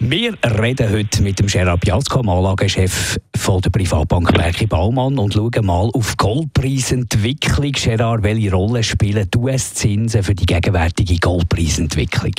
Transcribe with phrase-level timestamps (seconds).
[0.00, 5.66] wir reden heute mit dem Gerard Piazko, Anlagechef von der Privatbank Berki Baumann und schauen
[5.66, 7.72] mal auf Goldpreisentwicklung.
[7.72, 12.34] Gerard, welche Rolle spielen die US-Zinsen für die gegenwärtige Goldpreisentwicklung?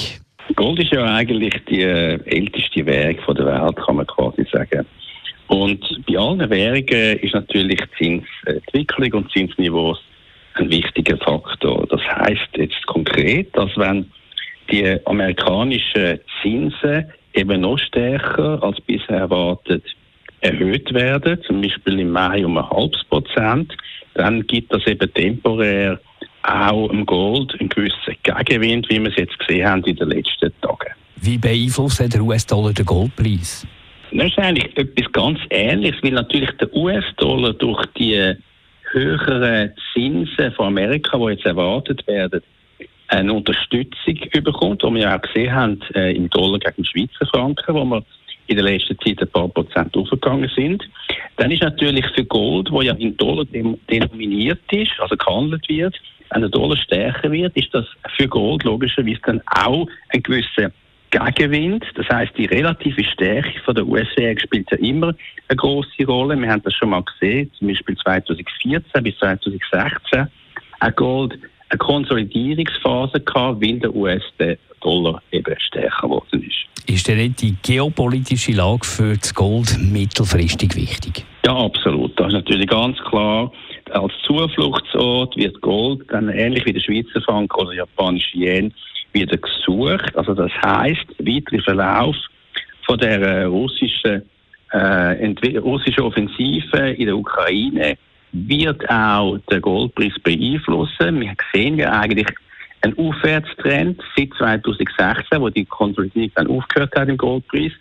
[0.56, 4.86] Gold ist ja eigentlich die äh, älteste Währung der Welt, kann man quasi sagen.
[5.48, 10.00] Und bei allen Währungen ist natürlich Zinsentwicklung und Zinsniveaus
[10.56, 11.86] ein wichtiger Faktor.
[11.90, 14.10] Das heißt jetzt konkret, dass wenn
[14.72, 19.84] die amerikanischen Zinsen eben noch stärker als bisher erwartet
[20.42, 23.76] erhöht werden, zum Beispiel im Mai um ein halbes Prozent,
[24.14, 26.00] dann gibt das eben temporär
[26.44, 30.52] auch im Gold einen gewissen Gegenwind, wie wir es jetzt gesehen haben in den letzten
[30.62, 30.94] Tagen.
[31.18, 33.68] Wie beeinflusst der US-Dollar den Goldpreis?
[34.12, 38.34] Das ist eigentlich etwas ganz Ähnliches, weil natürlich der US-Dollar durch die
[38.92, 42.42] höheren Zinsen von Amerika, die jetzt erwartet werden,
[43.10, 47.26] eine Unterstützung bekommt, die wir ja auch gesehen haben äh, im Dollar gegen den Schweizer
[47.32, 48.04] Franken, wo wir
[48.48, 50.84] in der letzten Zeit ein paar Prozent aufgegangen sind.
[51.38, 55.96] Dann ist natürlich für Gold, wo ja in Dollar denominiert ist, also gehandelt wird,
[56.32, 57.86] wenn der Dollar stärker wird, ist das
[58.18, 60.72] für Gold logischerweise dann auch ein gewisser
[61.10, 61.84] Gegenwind.
[61.96, 65.16] Das heißt, die relative Stärke von der US-Währung spielt ja immer
[65.48, 66.40] eine große Rolle.
[66.40, 70.28] Wir haben das schon mal gesehen, zum Beispiel 2014 bis 2016.
[70.82, 76.90] Ein Gold eine Konsolidierungsphase gehabt, weil der US-Dollar eben stärker geworden ist.
[76.90, 81.24] Ist denn nicht die geopolitische Lage für das Gold mittelfristig wichtig?
[81.46, 82.20] Ja, absolut.
[82.20, 83.52] Das ist natürlich ganz klar.
[83.92, 88.74] Als Zufluchtsort wird Gold dann ähnlich wie der Schweizer Franken oder der japanische Yen
[89.14, 90.16] wieder gesucht.
[90.16, 92.16] Also das heißt, weiterer Verlauf
[92.86, 94.24] von der äh, russischen,
[94.72, 97.98] äh, russischen Offensive in der Ukraine
[98.32, 101.20] wird auch der Goldpreis beeinflussen.
[101.20, 102.28] Wir sehen ja eigentlich
[102.82, 107.72] einen Aufwärtstrend seit 2016, wo die Konsolidierung dann aufgehört hat im Goldpreis.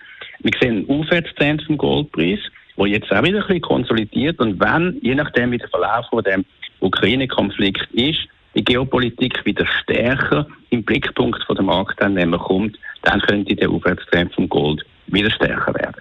[0.41, 2.41] Wir sehen einen Aufwärtstrend vom Goldpreis,
[2.77, 6.23] wo jetzt auch wieder ein bisschen konsolidiert und wenn, je nachdem wie der Verlauf von
[6.25, 6.45] dem
[6.81, 8.21] Ukraine-Konflikt ist,
[8.55, 14.49] die Geopolitik wieder stärker im Blickpunkt von der Marktteilnehmer kommt, dann könnte der Aufwärtstrend vom
[14.49, 16.01] Gold wieder stärker werden.